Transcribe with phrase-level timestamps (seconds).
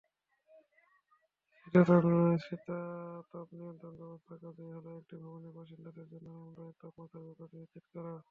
[2.43, 8.13] শীতাতপনিয়ন্ত্রণ-ব্যবস্থার কাজই হলো একটি ভবনের বাসিন্দাদের জন্য আরামদায়ক তাপমাত্রার ব্যাপারটি নিশ্চিত করা।